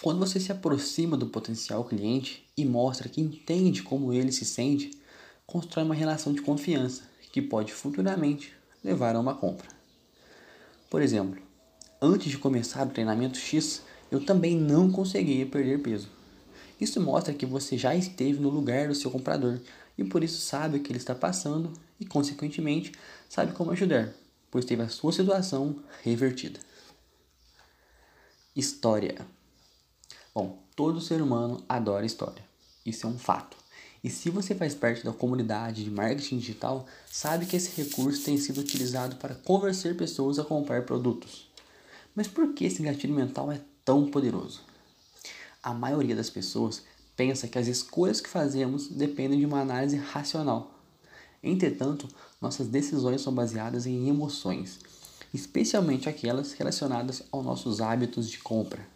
Quando 0.02 0.20
você 0.20 0.38
se 0.38 0.52
aproxima 0.52 1.16
do 1.16 1.28
potencial 1.28 1.82
cliente 1.84 2.46
e 2.56 2.64
mostra 2.64 3.08
que 3.08 3.20
entende 3.20 3.82
como 3.82 4.12
ele 4.12 4.30
se 4.30 4.44
sente, 4.44 4.97
constrói 5.48 5.82
uma 5.82 5.94
relação 5.94 6.34
de 6.34 6.42
confiança 6.42 7.04
que 7.32 7.40
pode 7.40 7.72
futuramente 7.72 8.52
levar 8.84 9.16
a 9.16 9.20
uma 9.20 9.34
compra. 9.34 9.66
Por 10.90 11.00
exemplo, 11.00 11.42
antes 12.02 12.30
de 12.30 12.36
começar 12.36 12.86
o 12.86 12.90
treinamento 12.90 13.38
X, 13.38 13.82
eu 14.10 14.22
também 14.24 14.54
não 14.54 14.92
conseguia 14.92 15.46
perder 15.46 15.80
peso. 15.80 16.10
Isso 16.78 17.00
mostra 17.00 17.32
que 17.32 17.46
você 17.46 17.78
já 17.78 17.94
esteve 17.94 18.38
no 18.38 18.50
lugar 18.50 18.88
do 18.88 18.94
seu 18.94 19.10
comprador 19.10 19.58
e 19.96 20.04
por 20.04 20.22
isso 20.22 20.38
sabe 20.38 20.76
o 20.76 20.82
que 20.82 20.92
ele 20.92 20.98
está 20.98 21.14
passando 21.14 21.72
e, 21.98 22.04
consequentemente, 22.04 22.92
sabe 23.26 23.52
como 23.52 23.70
ajudar, 23.70 24.12
pois 24.50 24.66
teve 24.66 24.82
a 24.82 24.88
sua 24.88 25.12
situação 25.12 25.82
revertida. 26.02 26.60
História. 28.54 29.26
Bom, 30.34 30.62
todo 30.76 31.00
ser 31.00 31.22
humano 31.22 31.64
adora 31.66 32.04
história. 32.04 32.44
Isso 32.84 33.06
é 33.06 33.10
um 33.10 33.18
fato. 33.18 33.57
E 34.02 34.08
se 34.08 34.30
você 34.30 34.54
faz 34.54 34.74
parte 34.74 35.04
da 35.04 35.12
comunidade 35.12 35.82
de 35.82 35.90
marketing 35.90 36.38
digital, 36.38 36.86
sabe 37.10 37.46
que 37.46 37.56
esse 37.56 37.80
recurso 37.80 38.24
tem 38.24 38.38
sido 38.38 38.60
utilizado 38.60 39.16
para 39.16 39.34
convencer 39.34 39.96
pessoas 39.96 40.38
a 40.38 40.44
comprar 40.44 40.82
produtos. 40.82 41.50
Mas 42.14 42.28
por 42.28 42.52
que 42.52 42.64
esse 42.64 42.82
gatilho 42.82 43.14
mental 43.14 43.50
é 43.50 43.60
tão 43.84 44.08
poderoso? 44.10 44.62
A 45.62 45.74
maioria 45.74 46.14
das 46.14 46.30
pessoas 46.30 46.82
pensa 47.16 47.48
que 47.48 47.58
as 47.58 47.66
escolhas 47.66 48.20
que 48.20 48.28
fazemos 48.28 48.86
dependem 48.88 49.40
de 49.40 49.46
uma 49.46 49.60
análise 49.60 49.96
racional. 49.96 50.78
Entretanto, 51.42 52.08
nossas 52.40 52.68
decisões 52.68 53.20
são 53.20 53.34
baseadas 53.34 53.86
em 53.86 54.08
emoções, 54.08 54.78
especialmente 55.34 56.08
aquelas 56.08 56.52
relacionadas 56.52 57.22
aos 57.32 57.44
nossos 57.44 57.80
hábitos 57.80 58.30
de 58.30 58.38
compra. 58.38 58.86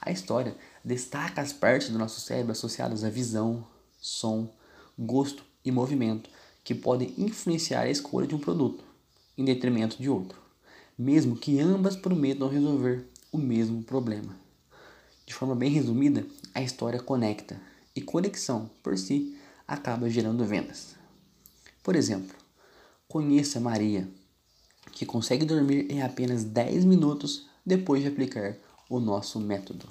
A 0.00 0.10
história 0.10 0.56
destaca 0.84 1.42
as 1.42 1.52
partes 1.52 1.90
do 1.90 1.98
nosso 1.98 2.20
cérebro 2.20 2.52
associadas 2.52 3.04
à 3.04 3.10
visão, 3.10 3.66
som, 4.06 4.48
gosto 4.96 5.42
e 5.64 5.72
movimento 5.72 6.30
que 6.62 6.76
podem 6.76 7.12
influenciar 7.18 7.82
a 7.82 7.90
escolha 7.90 8.24
de 8.24 8.36
um 8.36 8.38
produto, 8.38 8.84
em 9.36 9.44
detrimento 9.44 10.00
de 10.00 10.08
outro, 10.08 10.38
mesmo 10.96 11.34
que 11.34 11.58
ambas 11.58 11.96
prometam 11.96 12.48
resolver 12.48 13.04
o 13.32 13.36
mesmo 13.36 13.82
problema. 13.82 14.36
De 15.26 15.34
forma 15.34 15.56
bem 15.56 15.70
resumida, 15.70 16.24
a 16.54 16.62
história 16.62 17.02
conecta 17.02 17.60
e 17.96 18.00
conexão 18.00 18.70
por 18.80 18.96
si 18.96 19.36
acaba 19.66 20.08
gerando 20.08 20.44
vendas. 20.44 20.94
Por 21.82 21.96
exemplo, 21.96 22.36
conheça 23.08 23.58
Maria, 23.58 24.08
que 24.92 25.04
consegue 25.04 25.44
dormir 25.44 25.90
em 25.90 26.00
apenas 26.00 26.44
10 26.44 26.84
minutos 26.84 27.48
depois 27.64 28.02
de 28.02 28.08
aplicar 28.08 28.56
o 28.88 29.00
nosso 29.00 29.40
método. 29.40 29.88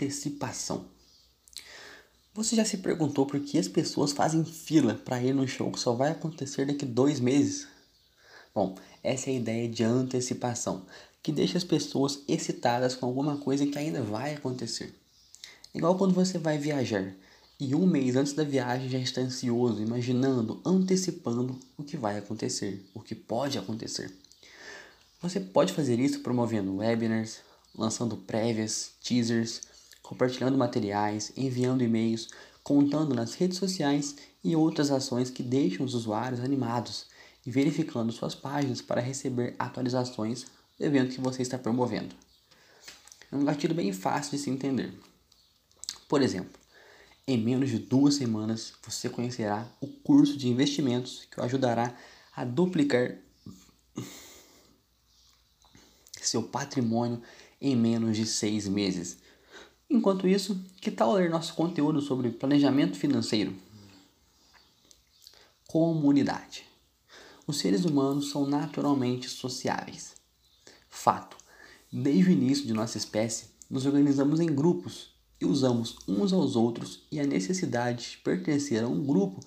Antecipação. 0.00 0.86
Você 2.32 2.56
já 2.56 2.64
se 2.64 2.78
perguntou 2.78 3.26
por 3.26 3.38
que 3.38 3.58
as 3.58 3.68
pessoas 3.68 4.12
fazem 4.12 4.42
fila 4.46 4.94
para 4.94 5.22
ir 5.22 5.34
no 5.34 5.46
show 5.46 5.70
que 5.70 5.78
só 5.78 5.92
vai 5.92 6.10
acontecer 6.10 6.64
daqui 6.64 6.86
dois 6.86 7.20
meses? 7.20 7.68
Bom, 8.54 8.78
essa 9.02 9.28
é 9.28 9.34
a 9.34 9.36
ideia 9.36 9.68
de 9.68 9.84
antecipação, 9.84 10.86
que 11.22 11.30
deixa 11.30 11.58
as 11.58 11.64
pessoas 11.64 12.20
excitadas 12.26 12.96
com 12.96 13.04
alguma 13.04 13.36
coisa 13.36 13.66
que 13.66 13.76
ainda 13.76 14.02
vai 14.02 14.32
acontecer. 14.32 14.94
Igual 15.74 15.98
quando 15.98 16.14
você 16.14 16.38
vai 16.38 16.56
viajar 16.56 17.14
e 17.60 17.74
um 17.74 17.86
mês 17.86 18.16
antes 18.16 18.32
da 18.32 18.42
viagem 18.42 18.88
já 18.88 18.98
está 18.98 19.20
ansioso, 19.20 19.82
imaginando, 19.82 20.62
antecipando 20.64 21.60
o 21.76 21.84
que 21.84 21.98
vai 21.98 22.16
acontecer, 22.16 22.88
o 22.94 23.00
que 23.00 23.14
pode 23.14 23.58
acontecer. 23.58 24.10
Você 25.20 25.40
pode 25.40 25.74
fazer 25.74 26.00
isso 26.00 26.20
promovendo 26.20 26.76
webinars, 26.76 27.40
lançando 27.76 28.16
prévias, 28.16 28.92
teasers, 29.02 29.68
compartilhando 30.10 30.58
materiais, 30.58 31.32
enviando 31.36 31.84
e-mails, 31.84 32.30
contando 32.64 33.14
nas 33.14 33.34
redes 33.34 33.58
sociais 33.58 34.16
e 34.42 34.56
outras 34.56 34.90
ações 34.90 35.30
que 35.30 35.40
deixam 35.40 35.86
os 35.86 35.94
usuários 35.94 36.40
animados 36.40 37.06
e 37.46 37.50
verificando 37.52 38.10
suas 38.10 38.34
páginas 38.34 38.82
para 38.82 39.00
receber 39.00 39.54
atualizações 39.56 40.46
do 40.76 40.84
evento 40.84 41.14
que 41.14 41.20
você 41.20 41.42
está 41.42 41.56
promovendo. 41.56 42.12
É 43.30 43.36
um 43.36 43.44
gatilho 43.44 43.72
bem 43.72 43.92
fácil 43.92 44.32
de 44.32 44.38
se 44.38 44.50
entender. 44.50 44.92
Por 46.08 46.22
exemplo, 46.22 46.58
em 47.24 47.38
menos 47.38 47.70
de 47.70 47.78
duas 47.78 48.14
semanas 48.14 48.72
você 48.84 49.08
conhecerá 49.08 49.64
o 49.80 49.86
curso 49.86 50.36
de 50.36 50.48
investimentos 50.48 51.28
que 51.30 51.38
o 51.38 51.44
ajudará 51.44 51.96
a 52.34 52.44
duplicar 52.44 53.16
seu 56.20 56.42
patrimônio 56.42 57.22
em 57.60 57.76
menos 57.76 58.16
de 58.16 58.26
seis 58.26 58.66
meses. 58.66 59.29
Enquanto 59.90 60.28
isso, 60.28 60.64
que 60.80 60.88
tal 60.88 61.14
ler 61.14 61.28
nosso 61.28 61.52
conteúdo 61.54 62.00
sobre 62.00 62.30
planejamento 62.30 62.96
financeiro? 62.96 63.52
Comunidade. 65.66 66.64
Os 67.44 67.58
seres 67.58 67.84
humanos 67.84 68.30
são 68.30 68.46
naturalmente 68.46 69.28
sociáveis. 69.28 70.14
Fato: 70.88 71.36
desde 71.92 72.30
o 72.30 72.32
início 72.32 72.66
de 72.66 72.72
nossa 72.72 72.98
espécie, 72.98 73.46
nos 73.68 73.84
organizamos 73.84 74.38
em 74.38 74.46
grupos 74.46 75.10
e 75.40 75.44
usamos 75.44 75.96
uns 76.06 76.32
aos 76.32 76.54
outros 76.54 77.02
e 77.10 77.18
a 77.18 77.26
necessidade 77.26 78.12
de 78.12 78.18
pertencer 78.18 78.84
a 78.84 78.88
um 78.88 79.04
grupo 79.04 79.40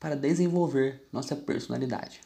para 0.00 0.16
desenvolver 0.16 1.06
nossa 1.12 1.36
personalidade. 1.36 2.20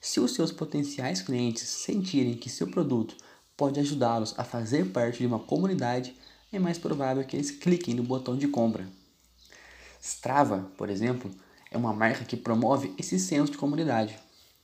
Se 0.00 0.18
os 0.18 0.34
seus 0.34 0.50
potenciais 0.50 1.22
clientes 1.22 1.62
sentirem 1.62 2.36
que 2.36 2.50
seu 2.50 2.66
produto 2.66 3.16
pode 3.56 3.78
ajudá-los 3.78 4.34
a 4.36 4.42
fazer 4.42 4.86
parte 4.86 5.18
de 5.18 5.26
uma 5.26 5.38
comunidade, 5.38 6.16
é 6.56 6.60
mais 6.60 6.78
provável 6.78 7.24
que 7.24 7.36
eles 7.36 7.50
cliquem 7.50 7.94
no 7.94 8.02
botão 8.02 8.36
de 8.36 8.48
compra. 8.48 8.88
Strava, 10.00 10.70
por 10.76 10.88
exemplo, 10.88 11.30
é 11.70 11.76
uma 11.76 11.92
marca 11.92 12.24
que 12.24 12.36
promove 12.36 12.94
esse 12.98 13.18
senso 13.18 13.52
de 13.52 13.58
comunidade. 13.58 14.18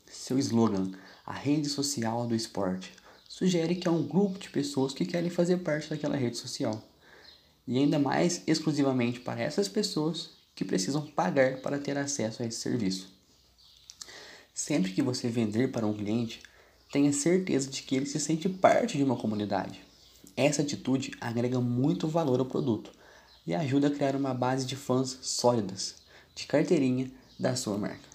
Seu 0.06 0.38
slogan, 0.38 0.90
a 1.26 1.32
rede 1.32 1.68
social 1.68 2.26
do 2.26 2.34
esporte, 2.34 2.92
sugere 3.28 3.74
que 3.74 3.88
é 3.88 3.90
um 3.90 4.06
grupo 4.06 4.38
de 4.38 4.50
pessoas 4.50 4.92
que 4.92 5.04
querem 5.04 5.30
fazer 5.30 5.58
parte 5.58 5.90
daquela 5.90 6.16
rede 6.16 6.36
social. 6.36 6.82
E 7.66 7.78
ainda 7.78 7.98
mais 7.98 8.42
exclusivamente 8.46 9.20
para 9.20 9.40
essas 9.40 9.68
pessoas 9.68 10.30
que 10.54 10.64
precisam 10.64 11.06
pagar 11.06 11.58
para 11.58 11.78
ter 11.78 11.96
acesso 11.96 12.42
a 12.42 12.46
esse 12.46 12.60
serviço. 12.60 13.12
Sempre 14.54 14.92
que 14.92 15.02
você 15.02 15.28
vender 15.28 15.70
para 15.72 15.86
um 15.86 15.94
cliente, 15.94 16.42
tenha 16.90 17.12
certeza 17.12 17.70
de 17.70 17.82
que 17.82 17.96
ele 17.96 18.06
se 18.06 18.20
sente 18.20 18.48
parte 18.48 18.98
de 18.98 19.04
uma 19.04 19.16
comunidade. 19.16 19.91
Essa 20.36 20.62
atitude 20.62 21.12
agrega 21.20 21.60
muito 21.60 22.08
valor 22.08 22.40
ao 22.40 22.46
produto 22.46 22.90
e 23.46 23.54
ajuda 23.54 23.88
a 23.88 23.90
criar 23.90 24.16
uma 24.16 24.32
base 24.32 24.64
de 24.64 24.76
fãs 24.76 25.18
sólidas, 25.20 25.96
de 26.34 26.46
carteirinha 26.46 27.10
da 27.38 27.54
sua 27.56 27.76
marca. 27.76 28.08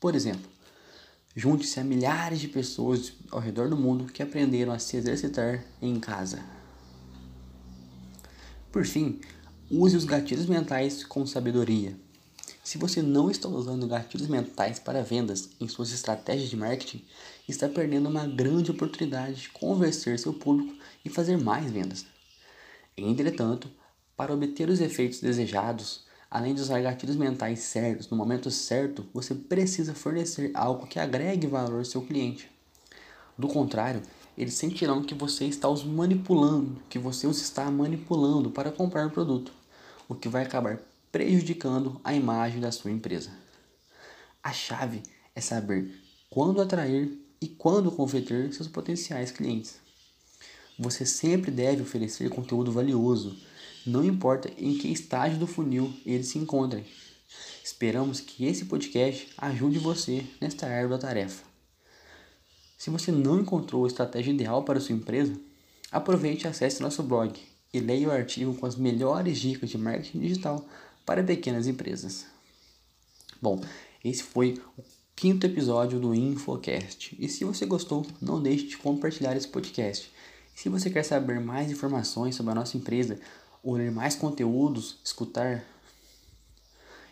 Por 0.00 0.14
exemplo, 0.14 0.48
junte-se 1.34 1.78
a 1.78 1.84
milhares 1.84 2.40
de 2.40 2.48
pessoas 2.48 3.12
ao 3.30 3.40
redor 3.40 3.68
do 3.68 3.76
mundo 3.76 4.12
que 4.12 4.22
aprenderam 4.22 4.72
a 4.72 4.78
se 4.78 4.96
exercitar 4.96 5.64
em 5.82 5.98
casa. 6.00 6.42
Por 8.72 8.86
fim, 8.86 9.20
use 9.70 9.96
os 9.96 10.04
gatilhos 10.04 10.46
mentais 10.46 11.04
com 11.04 11.26
sabedoria 11.26 11.96
se 12.66 12.78
você 12.78 13.00
não 13.00 13.30
está 13.30 13.48
usando 13.48 13.86
gatilhos 13.86 14.26
mentais 14.26 14.80
para 14.80 15.00
vendas 15.00 15.50
em 15.60 15.68
suas 15.68 15.92
estratégias 15.92 16.50
de 16.50 16.56
marketing, 16.56 17.00
está 17.48 17.68
perdendo 17.68 18.08
uma 18.08 18.26
grande 18.26 18.72
oportunidade 18.72 19.42
de 19.42 19.50
convencer 19.50 20.18
seu 20.18 20.34
público 20.34 20.74
e 21.06 21.08
fazer 21.08 21.38
mais 21.38 21.70
vendas. 21.70 22.04
Entretanto, 22.96 23.70
para 24.16 24.34
obter 24.34 24.68
os 24.68 24.80
efeitos 24.80 25.20
desejados, 25.20 26.04
além 26.28 26.52
de 26.52 26.60
usar 26.60 26.82
gatilhos 26.82 27.14
mentais 27.14 27.60
certos 27.60 28.10
no 28.10 28.16
momento 28.16 28.50
certo, 28.50 29.06
você 29.14 29.34
precisa 29.34 29.94
fornecer 29.94 30.50
algo 30.52 30.86
que 30.86 30.98
agregue 30.98 31.46
valor 31.46 31.78
ao 31.78 31.84
seu 31.84 32.02
cliente. 32.02 32.50
Do 33.38 33.46
contrário, 33.46 34.02
eles 34.36 34.54
sentirão 34.54 35.02
que 35.02 35.14
você 35.14 35.44
está 35.44 35.68
os 35.68 35.84
manipulando, 35.84 36.76
que 36.90 36.98
você 36.98 37.26
os 37.26 37.40
está 37.40 37.70
manipulando 37.70 38.50
para 38.50 38.72
comprar 38.72 39.06
o 39.06 39.10
produto, 39.10 39.52
o 40.08 40.14
que 40.14 40.28
vai 40.28 40.42
acabar 40.42 40.80
prejudicando 41.12 42.00
a 42.02 42.14
imagem 42.14 42.60
da 42.60 42.72
sua 42.72 42.90
empresa. 42.90 43.30
A 44.42 44.52
chave 44.52 45.02
é 45.34 45.40
saber 45.40 45.94
quando 46.28 46.60
atrair 46.60 47.16
e 47.40 47.46
quando 47.46 47.92
converter 47.92 48.52
seus 48.52 48.68
potenciais 48.68 49.30
clientes. 49.30 49.85
Você 50.78 51.06
sempre 51.06 51.50
deve 51.50 51.80
oferecer 51.80 52.28
conteúdo 52.28 52.70
valioso, 52.70 53.34
não 53.86 54.04
importa 54.04 54.50
em 54.58 54.76
que 54.76 54.92
estágio 54.92 55.38
do 55.38 55.46
funil 55.46 55.90
eles 56.04 56.28
se 56.28 56.38
encontrem. 56.38 56.84
Esperamos 57.64 58.20
que 58.20 58.44
esse 58.44 58.66
podcast 58.66 59.28
ajude 59.38 59.78
você 59.78 60.22
nesta 60.38 60.66
árdua 60.66 60.98
tarefa. 60.98 61.44
Se 62.76 62.90
você 62.90 63.10
não 63.10 63.40
encontrou 63.40 63.84
a 63.84 63.88
estratégia 63.88 64.32
ideal 64.32 64.64
para 64.64 64.78
sua 64.78 64.94
empresa, 64.94 65.34
aproveite 65.90 66.44
e 66.44 66.48
acesse 66.48 66.82
nosso 66.82 67.02
blog 67.02 67.40
e 67.72 67.80
leia 67.80 68.08
o 68.08 68.12
artigo 68.12 68.54
com 68.54 68.66
as 68.66 68.76
melhores 68.76 69.38
dicas 69.38 69.70
de 69.70 69.78
marketing 69.78 70.20
digital 70.20 70.68
para 71.06 71.24
pequenas 71.24 71.66
empresas. 71.66 72.26
Bom, 73.40 73.62
esse 74.04 74.22
foi 74.22 74.60
o 74.76 74.84
quinto 75.14 75.46
episódio 75.46 75.98
do 75.98 76.14
InfoCast. 76.14 77.16
E 77.18 77.28
se 77.28 77.44
você 77.44 77.64
gostou, 77.64 78.06
não 78.20 78.42
deixe 78.42 78.66
de 78.66 78.76
compartilhar 78.76 79.34
esse 79.34 79.48
podcast 79.48 80.10
Se 80.56 80.70
você 80.70 80.88
quer 80.88 81.02
saber 81.02 81.38
mais 81.38 81.70
informações 81.70 82.34
sobre 82.34 82.52
a 82.52 82.54
nossa 82.54 82.78
empresa, 82.78 83.20
ou 83.62 83.74
ler 83.74 83.90
mais 83.90 84.16
conteúdos, 84.16 84.96
escutar. 85.04 85.62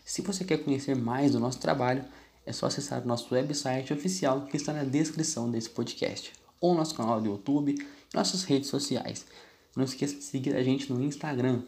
Se 0.02 0.22
você 0.22 0.44
quer 0.44 0.64
conhecer 0.64 0.96
mais 0.96 1.32
do 1.32 1.38
nosso 1.38 1.58
trabalho, 1.58 2.02
é 2.46 2.54
só 2.54 2.66
acessar 2.66 3.02
o 3.02 3.06
nosso 3.06 3.34
website 3.34 3.92
oficial 3.92 4.46
que 4.46 4.56
está 4.56 4.72
na 4.72 4.82
descrição 4.82 5.50
desse 5.50 5.68
podcast, 5.68 6.32
ou 6.58 6.74
nosso 6.74 6.94
canal 6.94 7.20
do 7.20 7.28
YouTube 7.28 7.76
nossas 8.14 8.44
redes 8.44 8.70
sociais. 8.70 9.26
Não 9.76 9.84
esqueça 9.84 10.14
de 10.14 10.24
seguir 10.24 10.56
a 10.56 10.62
gente 10.62 10.90
no 10.90 11.04
Instagram, 11.04 11.64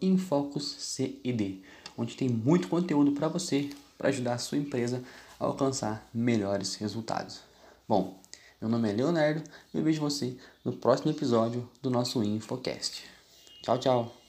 InfocusCED, 0.00 1.60
onde 1.98 2.14
tem 2.14 2.28
muito 2.28 2.68
conteúdo 2.68 3.10
para 3.12 3.26
você, 3.26 3.68
para 3.98 4.10
ajudar 4.10 4.34
a 4.34 4.38
sua 4.38 4.58
empresa 4.58 5.02
a 5.40 5.44
alcançar 5.44 6.08
melhores 6.14 6.76
resultados. 6.76 7.40
Bom, 7.88 8.16
meu 8.60 8.70
nome 8.70 8.90
é 8.90 8.92
Leonardo 8.92 9.42
e 9.72 9.78
eu 9.78 9.84
vejo 9.84 10.00
você 10.00 10.36
no 10.64 10.72
próximo 10.72 11.10
episódio 11.10 11.68
do 11.82 11.90
nosso 11.90 12.22
Infocast. 12.22 13.04
Tchau, 13.62 13.78
tchau! 13.78 14.23